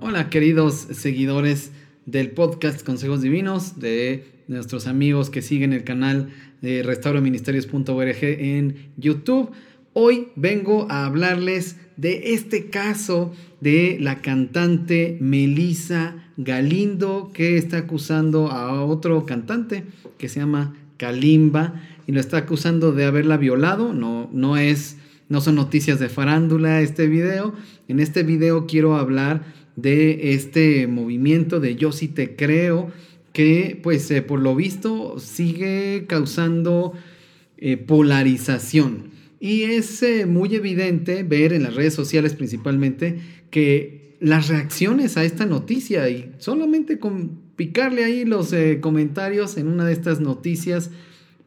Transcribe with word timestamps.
Hola 0.00 0.30
queridos 0.30 0.74
seguidores 0.74 1.70
del 2.06 2.30
podcast 2.30 2.82
Consejos 2.82 3.20
Divinos, 3.20 3.78
de 3.78 4.24
nuestros 4.48 4.86
amigos 4.86 5.28
que 5.28 5.42
siguen 5.42 5.74
el 5.74 5.84
canal 5.84 6.30
de 6.62 6.82
restauraministerios.org 6.82 8.16
en 8.22 8.92
YouTube. 8.96 9.52
Hoy 10.00 10.28
vengo 10.36 10.86
a 10.92 11.06
hablarles 11.06 11.74
de 11.96 12.34
este 12.34 12.70
caso 12.70 13.32
de 13.60 13.98
la 14.00 14.22
cantante 14.22 15.18
Melissa 15.20 16.30
Galindo 16.36 17.32
que 17.34 17.56
está 17.56 17.78
acusando 17.78 18.52
a 18.52 18.84
otro 18.84 19.26
cantante 19.26 19.82
que 20.16 20.28
se 20.28 20.38
llama 20.38 20.76
Kalimba 20.98 21.82
y 22.06 22.12
lo 22.12 22.20
está 22.20 22.36
acusando 22.36 22.92
de 22.92 23.06
haberla 23.06 23.38
violado. 23.38 23.92
No, 23.92 24.30
no 24.32 24.56
es, 24.56 24.98
no 25.28 25.40
son 25.40 25.56
noticias 25.56 25.98
de 25.98 26.08
farándula 26.08 26.80
este 26.80 27.08
video. 27.08 27.52
En 27.88 27.98
este 27.98 28.22
video 28.22 28.68
quiero 28.68 28.94
hablar 28.94 29.42
de 29.74 30.32
este 30.32 30.86
movimiento 30.86 31.58
de 31.58 31.74
yo 31.74 31.90
sí 31.90 32.06
te 32.06 32.36
creo, 32.36 32.92
que 33.32 33.76
pues 33.82 34.08
eh, 34.12 34.22
por 34.22 34.38
lo 34.38 34.54
visto 34.54 35.18
sigue 35.18 36.04
causando 36.06 36.92
eh, 37.56 37.76
polarización. 37.76 39.17
Y 39.40 39.62
es 39.62 40.02
eh, 40.02 40.26
muy 40.26 40.54
evidente 40.54 41.22
ver 41.22 41.52
en 41.52 41.62
las 41.62 41.74
redes 41.74 41.94
sociales 41.94 42.34
principalmente 42.34 43.18
que 43.50 44.16
las 44.20 44.48
reacciones 44.48 45.16
a 45.16 45.24
esta 45.24 45.46
noticia 45.46 46.08
y 46.08 46.32
solamente 46.38 46.98
con 46.98 47.38
picarle 47.54 48.04
ahí 48.04 48.24
los 48.24 48.52
comentarios 48.80 49.56
en 49.56 49.68
una 49.68 49.84
de 49.84 49.92
estas 49.92 50.20
noticias 50.20 50.90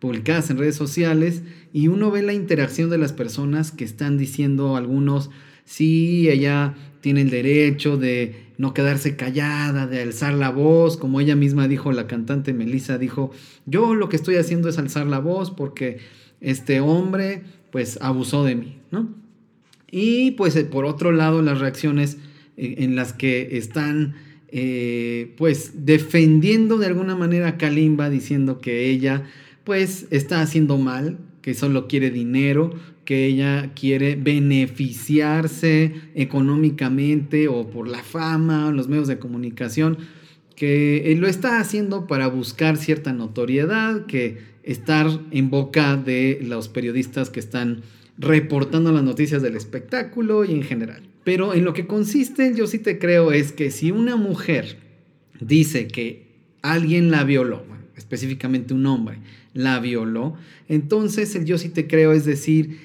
publicadas 0.01 0.49
en 0.49 0.57
redes 0.57 0.75
sociales 0.75 1.43
y 1.73 1.87
uno 1.87 2.09
ve 2.09 2.23
la 2.23 2.33
interacción 2.33 2.89
de 2.89 2.97
las 2.97 3.13
personas 3.13 3.71
que 3.71 3.83
están 3.83 4.17
diciendo 4.17 4.75
algunos, 4.75 5.29
sí, 5.63 6.27
ella 6.27 6.73
tiene 7.01 7.21
el 7.21 7.29
derecho 7.29 7.97
de 7.97 8.47
no 8.57 8.73
quedarse 8.73 9.15
callada, 9.15 9.85
de 9.85 10.01
alzar 10.01 10.33
la 10.33 10.49
voz, 10.49 10.97
como 10.97 11.21
ella 11.21 11.35
misma 11.35 11.67
dijo, 11.67 11.91
la 11.91 12.07
cantante 12.07 12.51
Melissa 12.51 12.97
dijo, 12.97 13.31
yo 13.67 13.93
lo 13.93 14.09
que 14.09 14.15
estoy 14.15 14.35
haciendo 14.35 14.69
es 14.69 14.79
alzar 14.79 15.05
la 15.05 15.19
voz 15.19 15.51
porque 15.51 15.99
este 16.41 16.79
hombre 16.79 17.43
pues 17.71 17.97
abusó 18.01 18.43
de 18.43 18.55
mí, 18.55 18.77
¿no? 18.91 19.21
Y 19.91 20.31
pues 20.31 20.55
eh, 20.55 20.63
por 20.63 20.85
otro 20.85 21.11
lado 21.11 21.41
las 21.41 21.59
reacciones 21.59 22.17
eh, 22.57 22.75
en 22.79 22.95
las 22.95 23.13
que 23.13 23.57
están 23.57 24.15
eh, 24.49 25.33
pues 25.37 25.85
defendiendo 25.85 26.77
de 26.77 26.87
alguna 26.87 27.15
manera 27.15 27.49
a 27.49 27.57
Kalimba 27.57 28.09
diciendo 28.09 28.59
que 28.59 28.89
ella 28.89 29.23
pues 29.63 30.07
está 30.11 30.41
haciendo 30.41 30.77
mal, 30.77 31.19
que 31.41 31.53
solo 31.53 31.87
quiere 31.87 32.09
dinero, 32.09 32.73
que 33.05 33.25
ella 33.25 33.73
quiere 33.75 34.15
beneficiarse 34.15 35.93
económicamente 36.15 37.47
o 37.47 37.69
por 37.69 37.87
la 37.87 38.03
fama 38.03 38.67
o 38.67 38.71
los 38.71 38.87
medios 38.87 39.07
de 39.07 39.19
comunicación, 39.19 39.97
que 40.55 41.15
lo 41.19 41.27
está 41.27 41.59
haciendo 41.59 42.07
para 42.07 42.27
buscar 42.27 42.77
cierta 42.77 43.13
notoriedad, 43.13 44.05
que 44.05 44.50
estar 44.63 45.07
en 45.31 45.49
boca 45.49 45.95
de 45.97 46.39
los 46.41 46.67
periodistas 46.67 47.29
que 47.29 47.39
están 47.39 47.81
reportando 48.17 48.91
las 48.91 49.03
noticias 49.03 49.41
del 49.41 49.55
espectáculo 49.55 50.45
y 50.45 50.51
en 50.51 50.63
general. 50.63 51.03
Pero 51.23 51.53
en 51.53 51.65
lo 51.65 51.73
que 51.73 51.87
consiste, 51.87 52.53
yo 52.55 52.67
sí 52.67 52.79
te 52.79 52.99
creo, 52.99 53.31
es 53.31 53.51
que 53.51 53.71
si 53.71 53.91
una 53.91 54.15
mujer 54.15 54.77
dice 55.39 55.87
que 55.87 56.27
alguien 56.61 57.11
la 57.11 57.23
violó, 57.23 57.63
específicamente 57.95 58.73
un 58.73 58.85
hombre, 58.85 59.17
la 59.53 59.79
violó, 59.79 60.35
entonces 60.67 61.35
el 61.35 61.45
yo 61.45 61.57
sí 61.57 61.69
te 61.69 61.87
creo 61.87 62.11
es 62.13 62.25
decir, 62.25 62.79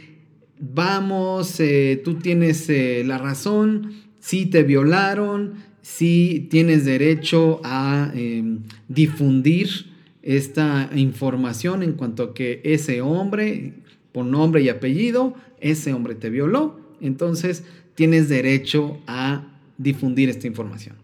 vamos, 0.58 1.60
eh, 1.60 2.00
tú 2.04 2.14
tienes 2.14 2.68
eh, 2.68 3.02
la 3.06 3.18
razón, 3.18 3.92
sí 4.20 4.46
te 4.46 4.62
violaron, 4.62 5.54
sí 5.82 6.48
tienes 6.50 6.84
derecho 6.84 7.60
a 7.64 8.10
em, 8.14 8.60
difundir 8.88 9.95
esta 10.26 10.90
información 10.94 11.84
en 11.84 11.92
cuanto 11.92 12.24
a 12.24 12.34
que 12.34 12.60
ese 12.64 13.00
hombre, 13.00 13.74
por 14.10 14.26
nombre 14.26 14.60
y 14.60 14.68
apellido, 14.68 15.36
ese 15.60 15.92
hombre 15.92 16.16
te 16.16 16.30
violó, 16.30 16.80
entonces 17.00 17.62
tienes 17.94 18.28
derecho 18.28 18.98
a 19.06 19.46
difundir 19.78 20.28
esta 20.28 20.48
información. 20.48 20.96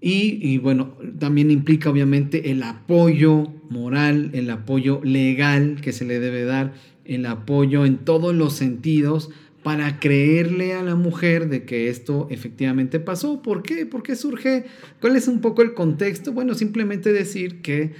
Y, 0.00 0.58
bueno, 0.58 0.92
también 1.18 1.50
implica 1.50 1.90
obviamente 1.90 2.52
el 2.52 2.62
apoyo 2.62 3.48
moral, 3.68 4.30
el 4.34 4.48
apoyo 4.50 5.00
legal 5.02 5.80
que 5.80 5.92
se 5.92 6.04
le 6.04 6.20
debe 6.20 6.44
dar, 6.44 6.74
el 7.04 7.26
apoyo 7.26 7.84
en 7.84 7.98
todos 7.98 8.32
los 8.32 8.52
sentidos 8.52 9.30
para 9.64 9.98
creerle 9.98 10.74
a 10.74 10.84
la 10.84 10.94
mujer 10.94 11.48
de 11.48 11.64
que 11.64 11.88
esto 11.88 12.28
efectivamente 12.30 13.00
pasó. 13.00 13.42
¿Por 13.42 13.64
qué? 13.64 13.84
¿Por 13.84 14.04
qué 14.04 14.14
surge? 14.14 14.66
¿Cuál 15.00 15.16
es 15.16 15.26
un 15.26 15.40
poco 15.40 15.62
el 15.62 15.74
contexto? 15.74 16.32
Bueno, 16.32 16.54
simplemente 16.54 17.12
decir 17.12 17.60
que 17.62 17.94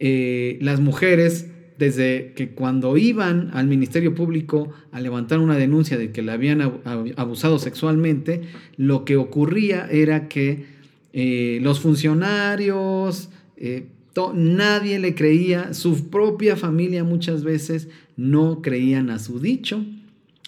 eh, 0.00 0.58
las 0.60 0.80
mujeres, 0.80 1.48
desde 1.78 2.32
que 2.34 2.50
cuando 2.50 2.96
iban 2.96 3.50
al 3.52 3.66
Ministerio 3.66 4.14
Público 4.14 4.72
a 4.92 5.00
levantar 5.00 5.38
una 5.38 5.56
denuncia 5.56 5.96
de 5.96 6.10
que 6.10 6.22
la 6.22 6.34
habían 6.34 6.60
abusado 7.16 7.58
sexualmente, 7.58 8.42
lo 8.76 9.04
que 9.04 9.16
ocurría 9.16 9.88
era 9.90 10.28
que 10.28 10.66
eh, 11.12 11.58
los 11.62 11.80
funcionarios, 11.80 13.28
eh, 13.56 13.86
nadie 14.34 14.98
le 14.98 15.14
creía, 15.14 15.74
su 15.74 16.10
propia 16.10 16.56
familia 16.56 17.04
muchas 17.04 17.44
veces 17.44 17.88
no 18.16 18.62
creían 18.62 19.10
a 19.10 19.20
su 19.20 19.38
dicho, 19.38 19.84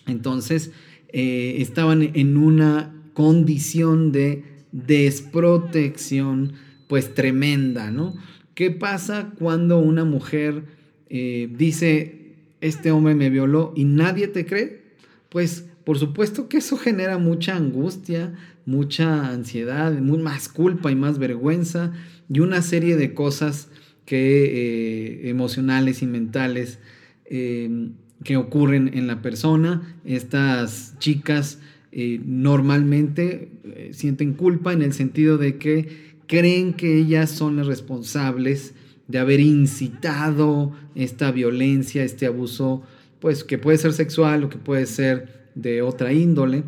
entonces 0.07 0.73
estaban 1.13 2.03
en 2.15 2.37
una 2.37 2.93
condición 3.15 4.11
de 4.13 4.45
desprotección 4.73 6.53
pues 6.89 7.15
tremenda, 7.15 7.91
¿no? 7.91 8.15
¿Qué 8.61 8.71
pasa 8.71 9.33
cuando 9.39 9.79
una 9.79 10.05
mujer 10.05 10.65
dice, 11.09 12.35
este 12.61 12.91
hombre 12.91 13.15
me 13.15 13.31
violó 13.31 13.73
y 13.75 13.85
nadie 13.85 14.29
te 14.29 14.45
cree? 14.45 14.83
Pues 15.31 15.65
por 15.83 15.99
supuesto 15.99 16.47
que 16.51 16.59
eso 16.59 16.77
genera 16.77 17.17
mucha 17.17 17.57
angustia, 17.57 18.35
mucha 18.67 19.31
ansiedad, 19.31 19.99
más 19.99 20.51
culpa 20.51 20.91
y 20.91 20.95
más 20.95 21.19
vergüenza 21.19 21.95
y 22.29 22.41
una 22.41 22.61
serie 22.61 22.97
de 22.97 23.15
cosas 23.15 23.71
que, 24.05 24.45
eh, 24.45 25.31
emocionales 25.31 26.03
y 26.03 26.07
mentales 26.07 26.81
em, 27.25 27.93
que 28.25 28.37
ocurren 28.37 28.91
en 28.93 29.07
la 29.07 29.23
persona. 29.23 29.97
Estas 30.05 30.99
chicas 30.99 31.61
eh, 31.93 32.21
normalmente 32.23 33.49
eh, 33.65 33.91
sienten 33.95 34.35
culpa 34.35 34.75
en 34.75 34.83
el 34.83 34.93
sentido 34.93 35.39
de 35.39 35.57
que 35.57 36.10
creen 36.31 36.75
que 36.75 36.97
ellas 36.97 37.29
son 37.29 37.57
las 37.57 37.67
responsables 37.67 38.73
de 39.09 39.19
haber 39.19 39.41
incitado 39.41 40.73
esta 40.95 41.33
violencia, 41.33 42.05
este 42.05 42.27
abuso, 42.27 42.85
pues 43.19 43.43
que 43.43 43.59
puede 43.59 43.79
ser 43.79 43.93
sexual 43.93 44.45
o 44.45 44.49
que 44.49 44.57
puede 44.57 44.87
ser 44.87 45.49
de 45.57 45.83
otra 45.83 46.13
índole, 46.13 46.63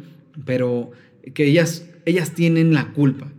pero 0.44 0.90
que 1.32 1.46
ellas, 1.46 1.86
ellas 2.06 2.34
tienen 2.34 2.74
la 2.74 2.92
culpa, 2.92 3.30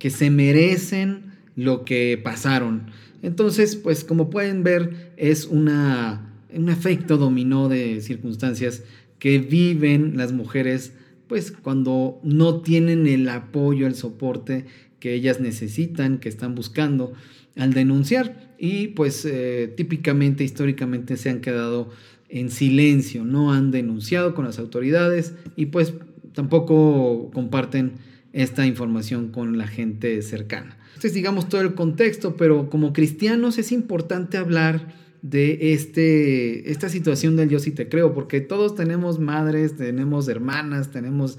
que 0.00 0.10
se 0.10 0.30
merecen 0.30 1.34
lo 1.54 1.84
que 1.84 2.20
pasaron. 2.20 2.90
Entonces, 3.22 3.76
pues 3.76 4.02
como 4.02 4.30
pueden 4.30 4.64
ver, 4.64 5.12
es 5.16 5.44
una, 5.44 6.34
un 6.52 6.70
efecto 6.70 7.18
dominó 7.18 7.68
de 7.68 8.00
circunstancias 8.00 8.82
que 9.20 9.38
viven 9.38 10.16
las 10.16 10.32
mujeres, 10.32 10.92
pues 11.28 11.52
cuando 11.52 12.18
no 12.24 12.62
tienen 12.62 13.06
el 13.06 13.28
apoyo, 13.28 13.86
el 13.86 13.94
soporte 13.94 14.66
que 15.00 15.14
ellas 15.14 15.40
necesitan, 15.40 16.18
que 16.18 16.28
están 16.28 16.54
buscando 16.54 17.12
al 17.56 17.72
denunciar. 17.72 18.54
Y 18.58 18.88
pues 18.88 19.24
eh, 19.24 19.72
típicamente, 19.76 20.44
históricamente 20.44 21.16
se 21.16 21.30
han 21.30 21.40
quedado 21.40 21.90
en 22.28 22.50
silencio, 22.50 23.24
no 23.24 23.52
han 23.52 23.70
denunciado 23.70 24.34
con 24.34 24.44
las 24.44 24.58
autoridades 24.58 25.34
y 25.56 25.66
pues 25.66 25.94
tampoco 26.34 27.30
comparten 27.32 27.92
esta 28.32 28.66
información 28.66 29.28
con 29.28 29.56
la 29.56 29.66
gente 29.66 30.20
cercana. 30.22 30.76
Este 30.94 31.08
es, 31.08 31.14
digamos, 31.14 31.48
todo 31.48 31.60
el 31.60 31.74
contexto, 31.74 32.36
pero 32.36 32.68
como 32.68 32.92
cristianos 32.92 33.58
es 33.58 33.72
importante 33.72 34.36
hablar 34.36 34.94
de 35.22 35.72
este, 35.72 36.70
esta 36.70 36.88
situación 36.88 37.36
del 37.36 37.48
yo 37.48 37.58
sí 37.58 37.70
te 37.70 37.88
creo, 37.88 38.14
porque 38.14 38.40
todos 38.40 38.74
tenemos 38.74 39.18
madres, 39.18 39.76
tenemos 39.76 40.28
hermanas, 40.28 40.90
tenemos 40.90 41.38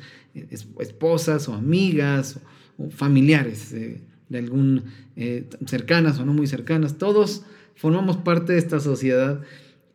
esposas 0.79 1.47
o 1.47 1.53
amigas 1.53 2.39
familiares 2.89 3.71
de, 3.71 4.01
algún 4.37 4.83
eh, 5.15 5.49
cercanas 5.65 6.19
o 6.19 6.25
no 6.25 6.33
muy 6.33 6.47
cercanas, 6.47 6.97
todos 6.97 7.43
formamos 7.75 8.17
parte 8.17 8.53
de 8.53 8.59
esta 8.59 8.79
sociedad 8.79 9.41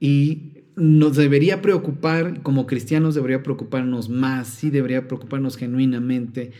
y 0.01 0.55
nos 0.77 1.17
debería 1.17 1.63
preocupar, 1.63 2.43
como 2.43 2.67
cristianos 2.67 3.15
debería 3.15 3.43
preocuparnos 3.43 4.09
más, 4.09 4.49
sí 4.49 4.71
debería 4.71 5.07
preocuparnos 5.07 5.57
genuinamente 5.57 6.53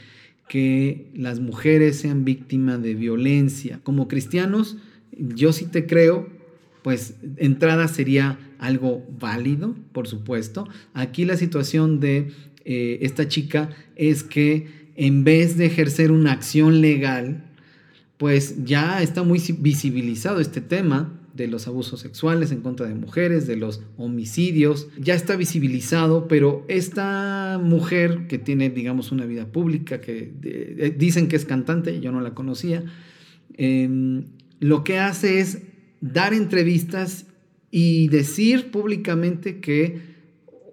que 0.49 1.11
las 1.15 1.41
mujeres 1.41 1.97
sean 1.97 2.25
víctimas 2.25 2.82
de 2.82 2.94
violencia. 2.94 3.81
Como 3.82 4.09
cristianos, 4.09 4.76
yo 5.12 5.53
sí 5.53 5.67
te 5.67 5.87
creo, 5.87 6.29
pues 6.82 7.17
entrada 7.37 7.88
sería 7.88 8.38
algo 8.59 9.05
válido, 9.19 9.75
por 9.93 10.06
supuesto. 10.06 10.69
Aquí 10.93 11.25
la 11.25 11.37
situación 11.37 11.99
de 11.99 12.31
eh, 12.65 12.99
esta 13.03 13.26
chica 13.26 13.71
es 13.97 14.23
que 14.23 14.83
en 14.96 15.25
vez 15.25 15.56
de 15.56 15.67
ejercer 15.67 16.12
una 16.12 16.32
acción 16.32 16.81
legal, 16.81 17.44
pues 18.17 18.64
ya 18.64 19.02
está 19.02 19.23
muy 19.23 19.41
visibilizado 19.58 20.41
este 20.41 20.61
tema 20.61 21.20
de 21.35 21.49
los 21.49 21.67
abusos 21.67 21.99
sexuales 22.00 22.52
en 22.52 22.61
contra 22.61 22.87
de 22.87 22.94
mujeres, 22.94 23.46
de 23.49 23.56
los 23.56 23.82
homicidios, 23.96 24.88
ya 24.99 25.14
está 25.14 25.35
visibilizado, 25.35 26.29
pero 26.29 26.64
esta 26.69 27.61
mujer 27.62 28.29
que 28.29 28.38
tiene, 28.38 28.70
digamos, 28.70 29.11
una 29.11 29.26
vida 29.26 29.46
pública, 29.50 30.00
que 30.00 30.32
eh, 30.43 30.94
dicen 30.97 31.26
que 31.26 31.35
es 31.35 31.44
cantante, 31.44 32.00
yo 32.00 32.12
no 32.12 32.20
la 32.20 32.35
conocía, 32.35 32.85
em, 33.56 34.26
lo 34.61 34.85
que 34.85 35.00
hace 35.00 35.40
es 35.40 35.62
dar 36.00 36.35
entrevistas 36.35 37.26
y 37.73 38.06
decir 38.08 38.70
públicamente 38.70 39.58
que 39.58 40.13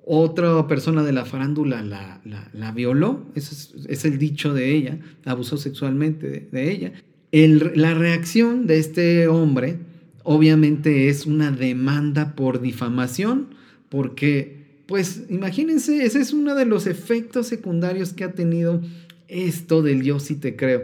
otra 0.05 0.67
persona 0.67 1.03
de 1.03 1.13
la 1.13 1.25
farándula 1.25 1.81
la, 1.83 2.71
violó, 2.71 3.25
eso 3.35 3.55
es, 3.87 4.05
el 4.05 4.17
dicho 4.17 4.53
de 4.53 4.75
ella, 4.75 4.99
abusó 5.25 5.57
sexualmente 5.57 6.47
de, 6.51 6.71
ella. 6.71 6.93
la 7.31 7.93
reacción 7.93 8.67
de 8.67 8.79
este 8.79 9.27
hombre 9.27 9.79
obviamente 10.23 11.09
es 11.09 11.25
una 11.25 11.51
demanda 11.51 12.35
por 12.35 12.61
difamación, 12.61 13.47
porque, 13.89 14.83
pues 14.85 15.23
imagínense, 15.29 16.05
ese 16.05 16.19
es 16.19 16.33
uno 16.33 16.55
de 16.55 16.65
los 16.65 16.87
efectos 16.87 17.47
secundarios 17.47 18.13
que 18.13 18.23
ha 18.23 18.33
tenido 18.33 18.81
esto 19.27 19.81
del 19.81 20.03
yo 20.03 20.19
sí 20.19 20.35
te 20.35 20.55
creo, 20.55 20.83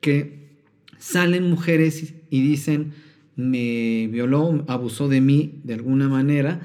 que 0.00 0.38
salen 0.98 1.48
mujeres 1.48 2.14
y 2.30 2.42
dicen, 2.42 2.92
me 3.36 4.08
violó, 4.08 4.64
abusó 4.68 5.08
de 5.08 5.20
mí 5.20 5.60
de 5.64 5.74
alguna 5.74 6.08
manera, 6.08 6.60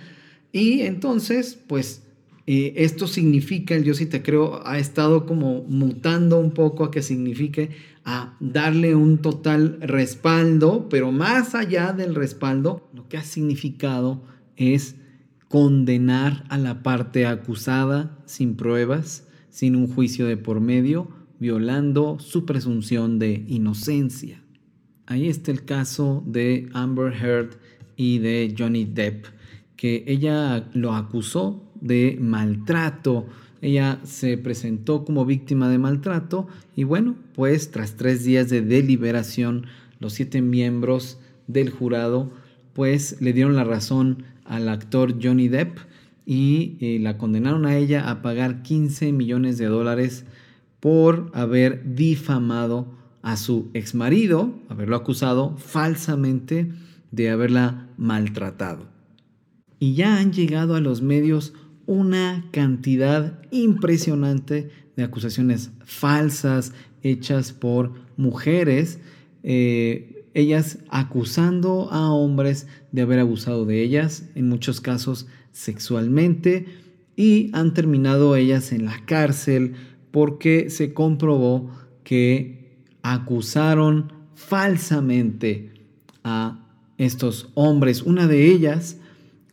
y 0.54 0.82
entonces, 0.82 1.60
pues 1.68 2.04
eh, 2.46 2.74
esto 2.78 3.08
significa, 3.08 3.74
el 3.74 3.84
yo 3.84 3.96
sí 3.96 4.06
te 4.06 4.22
creo, 4.22 4.66
ha 4.68 4.78
estado 4.78 5.26
como 5.26 5.64
mutando 5.64 6.40
un 6.40 6.52
poco 6.52 6.86
a 6.86 6.92
que 6.92 7.02
signifique 7.02 7.72
a 8.06 8.38
darle 8.40 8.96
un 8.96 9.18
total 9.18 9.80
respaldo, 9.82 10.90
pero 10.90 11.12
más 11.12 11.56
allá 11.56 11.92
del 11.92 12.14
respaldo, 12.14 12.88
lo 12.94 13.10
que 13.10 13.18
ha 13.18 13.24
significado 13.24 14.24
es 14.56 14.96
condenar 15.48 16.44
a 16.50 16.60
la 16.60 16.84
parte 16.84 17.26
acusada 17.26 18.20
sin 18.26 18.56
pruebas, 18.56 19.28
sin 19.50 19.76
un 19.76 19.88
juicio 19.88 20.28
de 20.28 20.38
por 20.38 20.60
medio, 20.60 21.10
violando 21.40 22.20
su 22.20 22.46
presunción 22.46 23.18
de 23.18 23.44
inocencia. 23.48 24.44
Ahí 25.08 25.30
está 25.30 25.50
el 25.50 25.66
caso 25.66 26.24
de 26.28 26.70
Amber 26.74 27.12
Heard 27.14 27.58
y 27.96 28.20
de 28.20 28.54
Johnny 28.56 28.86
Depp 28.86 29.26
que 29.84 30.06
ella 30.08 30.70
lo 30.72 30.94
acusó 30.94 31.62
de 31.82 32.18
maltrato. 32.18 33.26
Ella 33.62 34.00
se 34.06 34.38
presentó 34.38 35.04
como 35.04 35.26
víctima 35.26 35.68
de 35.68 35.78
maltrato 35.78 36.48
y 36.74 36.86
bueno, 36.86 37.18
pues 37.36 37.70
tras 37.70 37.98
tres 37.98 38.24
días 38.24 38.50
de 38.50 38.62
deliberación, 38.62 39.66
los 40.00 40.14
siete 40.14 40.42
miembros 40.42 41.20
del 41.48 41.70
jurado 41.70 42.32
pues 42.72 43.18
le 43.20 43.34
dieron 43.34 43.58
la 43.58 43.66
razón 43.66 44.24
al 44.46 44.70
actor 44.70 45.22
Johnny 45.22 45.50
Depp 45.50 45.80
y 46.26 46.78
eh, 46.80 47.00
la 47.02 47.18
condenaron 47.18 47.66
a 47.66 47.76
ella 47.76 48.10
a 48.10 48.22
pagar 48.22 48.64
15 48.64 49.12
millones 49.12 49.58
de 49.58 49.66
dólares 49.66 50.24
por 50.80 51.30
haber 51.34 51.94
difamado 51.94 52.88
a 53.22 53.36
su 53.36 53.70
exmarido, 53.74 54.54
haberlo 54.70 54.96
acusado 54.96 55.58
falsamente 55.58 56.72
de 57.12 57.30
haberla 57.30 57.90
maltratado 57.98 58.93
y 59.84 59.96
ya 59.96 60.18
han 60.18 60.32
llegado 60.32 60.76
a 60.76 60.80
los 60.80 61.02
medios 61.02 61.52
una 61.88 62.48
cantidad 62.54 63.42
impresionante 63.52 64.70
de 64.96 65.04
acusaciones 65.04 65.72
falsas 65.84 66.72
hechas 67.02 67.52
por 67.52 67.92
mujeres, 68.16 69.02
eh, 69.44 70.26
ellas 70.34 70.78
acusando 70.90 71.92
a 71.92 72.14
hombres 72.14 72.66
de 72.94 73.02
haber 73.02 73.20
abusado 73.20 73.66
de 73.66 73.84
ellas, 73.84 74.30
en 74.36 74.48
muchos 74.48 74.80
casos 74.80 75.28
sexualmente, 75.52 76.66
y 77.18 77.50
han 77.52 77.74
terminado 77.74 78.38
ellas 78.38 78.72
en 78.72 78.86
la 78.86 79.06
cárcel 79.06 79.74
porque 80.12 80.70
se 80.70 80.94
comprobó 80.94 81.72
que 82.06 82.86
acusaron 83.02 84.14
falsamente 84.34 85.74
a 86.24 86.70
estos 86.98 87.50
hombres. 87.54 88.02
Una 88.04 88.28
de 88.28 88.50
ellas 88.50 88.96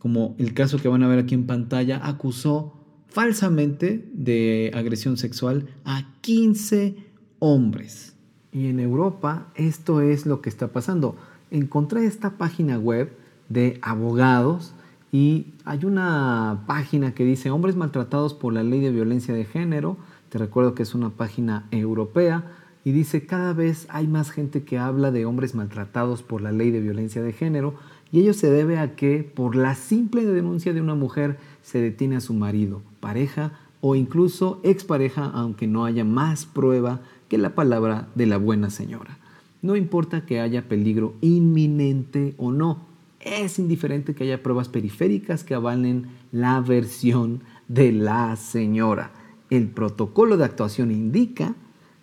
como 0.01 0.35
el 0.39 0.55
caso 0.55 0.79
que 0.79 0.87
van 0.87 1.03
a 1.03 1.07
ver 1.07 1.19
aquí 1.19 1.35
en 1.35 1.45
pantalla, 1.45 2.01
acusó 2.03 2.73
falsamente 3.07 4.09
de 4.13 4.71
agresión 4.73 5.15
sexual 5.15 5.67
a 5.85 6.07
15 6.21 6.95
hombres. 7.37 8.15
Y 8.51 8.67
en 8.67 8.79
Europa 8.79 9.51
esto 9.53 10.01
es 10.01 10.25
lo 10.25 10.41
que 10.41 10.49
está 10.49 10.69
pasando. 10.69 11.17
Encontré 11.51 12.05
esta 12.05 12.31
página 12.37 12.79
web 12.79 13.15
de 13.49 13.77
abogados 13.83 14.73
y 15.11 15.47
hay 15.65 15.85
una 15.85 16.63
página 16.65 17.13
que 17.13 17.23
dice 17.23 17.51
hombres 17.51 17.75
maltratados 17.75 18.33
por 18.33 18.53
la 18.53 18.63
ley 18.63 18.79
de 18.79 18.91
violencia 18.91 19.35
de 19.35 19.45
género. 19.45 19.97
Te 20.29 20.39
recuerdo 20.39 20.73
que 20.73 20.81
es 20.81 20.95
una 20.95 21.11
página 21.11 21.67
europea 21.69 22.45
y 22.83 22.91
dice 22.91 23.27
cada 23.27 23.53
vez 23.53 23.85
hay 23.89 24.07
más 24.07 24.31
gente 24.31 24.63
que 24.63 24.79
habla 24.79 25.11
de 25.11 25.25
hombres 25.25 25.53
maltratados 25.53 26.23
por 26.23 26.41
la 26.41 26.51
ley 26.51 26.71
de 26.71 26.79
violencia 26.79 27.21
de 27.21 27.33
género 27.33 27.75
y 28.11 28.19
ello 28.19 28.33
se 28.33 28.49
debe 28.49 28.77
a 28.77 28.95
que 28.95 29.23
por 29.23 29.55
la 29.55 29.75
simple 29.75 30.25
denuncia 30.25 30.73
de 30.73 30.81
una 30.81 30.95
mujer 30.95 31.37
se 31.61 31.79
detiene 31.79 32.17
a 32.17 32.21
su 32.21 32.33
marido, 32.33 32.81
pareja 32.99 33.53
o 33.79 33.95
incluso 33.95 34.59
expareja, 34.63 35.25
aunque 35.25 35.67
no 35.67 35.85
haya 35.85 36.03
más 36.03 36.45
prueba 36.45 37.01
que 37.29 37.37
la 37.37 37.55
palabra 37.55 38.09
de 38.15 38.25
la 38.25 38.37
buena 38.37 38.69
señora. 38.69 39.17
No 39.61 39.75
importa 39.75 40.25
que 40.25 40.39
haya 40.39 40.67
peligro 40.67 41.13
inminente 41.21 42.35
o 42.37 42.51
no, 42.51 42.91
es 43.23 43.59
indiferente 43.59 44.15
que 44.15 44.23
haya 44.23 44.41
pruebas 44.41 44.67
periféricas 44.67 45.43
que 45.43 45.53
avalen 45.53 46.07
la 46.31 46.59
versión 46.59 47.41
de 47.67 47.91
la 47.91 48.35
señora. 48.35 49.11
El 49.49 49.67
protocolo 49.67 50.37
de 50.37 50.45
actuación 50.45 50.91
indica 50.91 51.55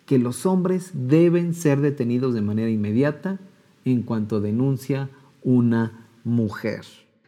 que 0.06 0.18
los 0.18 0.46
hombres 0.46 0.90
deben 0.94 1.54
ser 1.54 1.80
detenidos 1.80 2.34
de 2.34 2.40
manera 2.40 2.70
inmediata 2.70 3.38
en 3.84 4.02
cuanto 4.02 4.40
denuncia 4.40 5.10
una 5.42 6.07
mujer. 6.24 6.82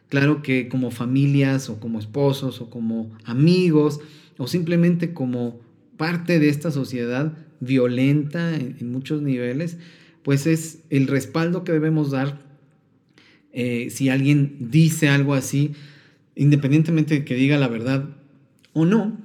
Claro 0.09 0.41
que 0.41 0.67
como 0.67 0.91
familias 0.91 1.69
o 1.69 1.79
como 1.79 1.99
esposos 1.99 2.59
o 2.59 2.69
como 2.69 3.09
amigos 3.23 3.99
o 4.37 4.47
simplemente 4.47 5.13
como 5.13 5.61
parte 5.97 6.39
de 6.39 6.49
esta 6.49 6.71
sociedad 6.71 7.37
violenta 7.59 8.55
en, 8.55 8.91
muchos 8.91 9.21
niveles, 9.21 9.77
pues 10.23 10.47
es 10.47 10.79
el 10.89 11.07
respaldo 11.07 11.63
que 11.63 11.71
debemos 11.71 12.11
dar 12.11 12.41
eh, 13.53 13.89
si 13.89 14.09
alguien 14.09 14.57
dice 14.71 15.09
algo 15.09 15.33
así, 15.33 15.73
independientemente 16.35 17.13
de 17.13 17.25
que 17.25 17.35
diga 17.35 17.57
la 17.57 17.67
verdad 17.67 18.09
o 18.73 18.85
no, 18.85 19.17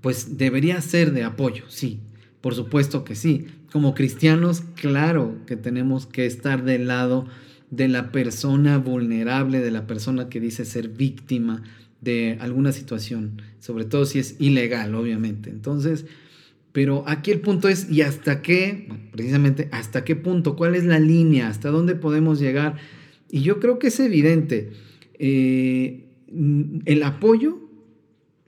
pues 0.00 0.38
debería 0.38 0.80
ser 0.80 1.12
de 1.12 1.24
apoyo, 1.24 1.64
sí, 1.68 2.00
por 2.40 2.54
supuesto 2.54 3.04
que 3.04 3.14
sí. 3.14 3.46
Como 3.72 3.94
cristianos, 3.94 4.62
claro 4.74 5.38
que 5.46 5.56
tenemos 5.56 6.06
que 6.06 6.26
estar 6.26 6.62
del 6.64 6.86
lado 6.86 7.26
de 7.76 7.88
la 7.88 8.12
persona 8.12 8.78
vulnerable, 8.78 9.60
de 9.60 9.70
la 9.70 9.86
persona 9.86 10.28
que 10.28 10.40
dice 10.40 10.64
ser 10.64 10.88
víctima 10.88 11.62
de 12.00 12.36
alguna 12.40 12.72
situación, 12.72 13.42
sobre 13.58 13.84
todo 13.84 14.04
si 14.04 14.18
es 14.18 14.36
ilegal, 14.38 14.94
obviamente. 14.94 15.50
Entonces, 15.50 16.06
pero 16.72 17.04
aquí 17.06 17.30
el 17.30 17.40
punto 17.40 17.68
es, 17.68 17.90
¿y 17.90 18.02
hasta 18.02 18.42
qué? 18.42 18.88
precisamente, 19.12 19.68
¿hasta 19.72 20.04
qué 20.04 20.16
punto? 20.16 20.56
¿Cuál 20.56 20.74
es 20.74 20.84
la 20.84 20.98
línea? 20.98 21.48
¿Hasta 21.48 21.70
dónde 21.70 21.94
podemos 21.94 22.38
llegar? 22.40 22.76
Y 23.30 23.40
yo 23.40 23.58
creo 23.58 23.78
que 23.78 23.88
es 23.88 23.98
evidente. 24.00 24.70
Eh, 25.18 26.04
el 26.84 27.02
apoyo 27.02 27.58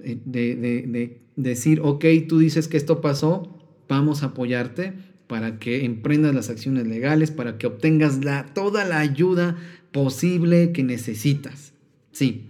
eh, 0.01 0.19
de, 0.25 0.57
de 0.57 1.21
decir, 1.37 1.81
ok, 1.83 2.05
tú 2.29 2.39
dices 2.39 2.69
que 2.69 2.77
esto 2.77 3.01
pasó, 3.01 3.57
vamos 3.89 4.23
a 4.23 4.27
apoyarte, 4.27 4.95
para 5.27 5.59
que 5.59 5.85
emprendas 5.85 6.35
las 6.35 6.51
acciones 6.51 6.87
legales, 6.87 7.31
para 7.31 7.59
que 7.59 7.67
obtengas 7.67 8.25
la, 8.25 8.47
toda 8.47 8.85
la 8.85 9.01
ayuda 9.01 9.57
posible 9.93 10.73
que 10.73 10.83
necesitas. 10.83 11.73
Sí, 12.13 12.45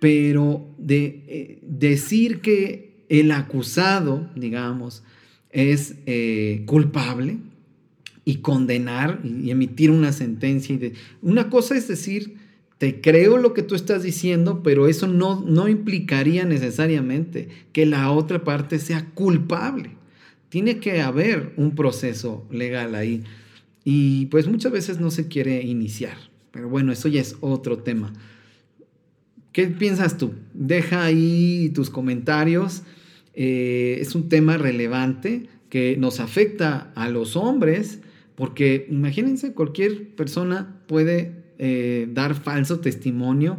pero 0.00 0.68
de 0.78 1.22
eh, 1.26 1.58
decir 1.62 2.40
que 2.40 3.04
el 3.08 3.30
acusado, 3.32 4.30
digamos, 4.34 5.02
es 5.50 5.96
eh, 6.06 6.62
culpable 6.66 7.38
y 8.24 8.36
condenar 8.36 9.20
y 9.24 9.50
emitir 9.50 9.90
una 9.90 10.12
sentencia. 10.12 10.76
De, 10.76 10.92
una 11.22 11.48
cosa 11.50 11.76
es 11.76 11.88
decir 11.88 12.36
te 12.78 13.00
creo 13.00 13.38
lo 13.38 13.54
que 13.54 13.62
tú 13.62 13.74
estás 13.74 14.04
diciendo, 14.04 14.62
pero 14.62 14.86
eso 14.86 15.08
no, 15.08 15.40
no 15.44 15.68
implicaría 15.68 16.44
necesariamente 16.44 17.48
que 17.72 17.86
la 17.86 18.12
otra 18.12 18.44
parte 18.44 18.78
sea 18.78 19.04
culpable. 19.14 19.90
Tiene 20.48 20.78
que 20.78 21.02
haber 21.02 21.52
un 21.56 21.74
proceso 21.74 22.46
legal 22.50 22.94
ahí. 22.94 23.24
Y 23.84 24.26
pues 24.26 24.48
muchas 24.48 24.72
veces 24.72 25.00
no 25.00 25.10
se 25.10 25.28
quiere 25.28 25.62
iniciar. 25.62 26.16
Pero 26.50 26.68
bueno, 26.68 26.92
eso 26.92 27.08
ya 27.08 27.20
es 27.20 27.36
otro 27.40 27.78
tema. 27.78 28.12
¿Qué 29.52 29.66
piensas 29.66 30.16
tú? 30.18 30.34
Deja 30.54 31.04
ahí 31.04 31.70
tus 31.74 31.90
comentarios. 31.90 32.82
Eh, 33.34 33.98
es 34.00 34.14
un 34.14 34.28
tema 34.28 34.56
relevante 34.56 35.48
que 35.70 35.96
nos 35.98 36.20
afecta 36.20 36.92
a 36.94 37.08
los 37.08 37.36
hombres, 37.36 38.00
porque 38.34 38.86
imagínense, 38.90 39.52
cualquier 39.52 40.14
persona 40.14 40.80
puede 40.86 41.32
eh, 41.58 42.08
dar 42.12 42.34
falso 42.34 42.80
testimonio 42.80 43.58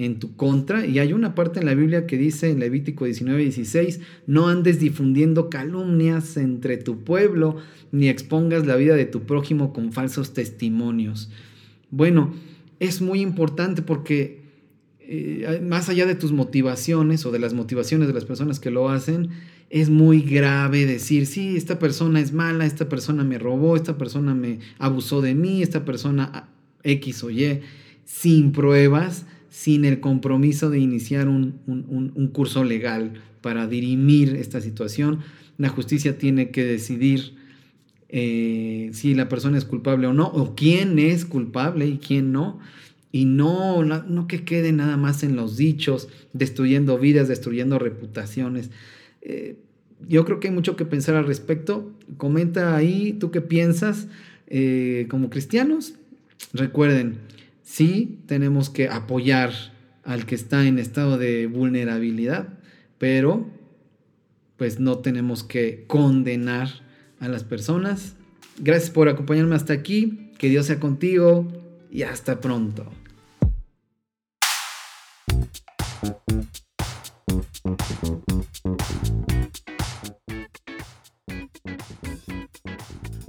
en 0.00 0.18
tu 0.18 0.34
contra. 0.34 0.86
Y 0.86 0.98
hay 0.98 1.12
una 1.12 1.34
parte 1.34 1.60
en 1.60 1.66
la 1.66 1.74
Biblia 1.74 2.06
que 2.06 2.16
dice 2.16 2.50
en 2.50 2.58
Levítico 2.58 3.04
19, 3.04 3.42
16, 3.42 4.00
no 4.26 4.48
andes 4.48 4.80
difundiendo 4.80 5.50
calumnias 5.50 6.38
entre 6.38 6.78
tu 6.78 7.04
pueblo, 7.04 7.56
ni 7.92 8.08
expongas 8.08 8.66
la 8.66 8.76
vida 8.76 8.96
de 8.96 9.04
tu 9.04 9.24
prójimo 9.24 9.74
con 9.74 9.92
falsos 9.92 10.32
testimonios. 10.32 11.30
Bueno, 11.90 12.32
es 12.78 13.02
muy 13.02 13.20
importante 13.20 13.82
porque 13.82 14.40
eh, 15.00 15.60
más 15.62 15.90
allá 15.90 16.06
de 16.06 16.14
tus 16.14 16.32
motivaciones 16.32 17.26
o 17.26 17.30
de 17.30 17.38
las 17.38 17.52
motivaciones 17.52 18.08
de 18.08 18.14
las 18.14 18.24
personas 18.24 18.58
que 18.58 18.70
lo 18.70 18.88
hacen, 18.88 19.28
es 19.68 19.90
muy 19.90 20.22
grave 20.22 20.86
decir, 20.86 21.26
sí, 21.26 21.56
esta 21.56 21.78
persona 21.78 22.20
es 22.20 22.32
mala, 22.32 22.64
esta 22.64 22.88
persona 22.88 23.22
me 23.22 23.38
robó, 23.38 23.76
esta 23.76 23.98
persona 23.98 24.34
me 24.34 24.60
abusó 24.78 25.20
de 25.20 25.34
mí, 25.34 25.62
esta 25.62 25.84
persona 25.84 26.48
X 26.84 27.22
o 27.22 27.30
Y, 27.30 27.60
sin 28.06 28.52
pruebas, 28.52 29.26
sin 29.50 29.84
el 29.84 30.00
compromiso 30.00 30.70
de 30.70 30.78
iniciar 30.78 31.28
un, 31.28 32.30
curso 32.32 32.64
legal 32.64 33.14
para 33.42 33.66
dirimir 33.66 34.36
esta 34.36 34.60
situación. 34.60 35.20
La 35.58 35.68
justicia 35.68 36.16
tiene 36.16 36.50
que 36.50 36.64
decidir 36.64 37.34
eh, 38.08 38.90
si 38.92 39.14
la 39.14 39.28
persona 39.28 39.58
es 39.58 39.64
culpable 39.64 40.06
o 40.06 40.12
no, 40.12 40.26
o 40.28 40.54
quién 40.54 40.98
es 40.98 41.24
culpable 41.24 41.86
y 41.86 41.98
quién 41.98 42.32
no. 42.32 42.58
Y 43.12 43.24
no, 43.24 43.84
no, 43.84 44.28
que 44.28 44.44
quede 44.44 44.72
nada 44.72 44.96
más 44.96 45.24
en 45.24 45.34
los 45.34 45.56
dichos, 45.56 46.08
destruyendo 46.32 46.96
vidas, 46.96 47.26
destruyendo 47.26 47.78
reputaciones. 47.78 48.70
Eh, 49.20 49.56
yo 50.08 50.24
creo 50.24 50.38
que 50.38 50.48
hay 50.48 50.54
mucho 50.54 50.76
que 50.76 50.84
pensar 50.84 51.16
al 51.16 51.26
respecto. 51.26 51.92
Comenta 52.16 52.76
ahí 52.76 53.16
tú 53.18 53.32
qué 53.32 53.40
piensas 53.40 54.06
eh, 54.46 55.06
como 55.10 55.28
cristianos 55.28 55.94
Recuerden, 56.52 57.18
sí 57.62 58.22
tenemos 58.26 58.70
que 58.70 58.88
apoyar 58.88 59.52
al 60.04 60.26
que 60.26 60.34
está 60.34 60.66
en 60.66 60.78
estado 60.78 61.18
de 61.18 61.46
vulnerabilidad, 61.46 62.58
pero 62.98 63.48
pues 64.56 64.78
no 64.78 64.98
tenemos 64.98 65.44
que 65.44 65.84
condenar 65.86 66.68
a 67.18 67.28
las 67.28 67.44
personas. 67.44 68.14
Gracias 68.58 68.90
por 68.90 69.08
acompañarme 69.08 69.56
hasta 69.56 69.72
aquí, 69.72 70.32
que 70.38 70.48
Dios 70.48 70.66
sea 70.66 70.80
contigo 70.80 71.46
y 71.90 72.02
hasta 72.02 72.40
pronto. 72.40 72.90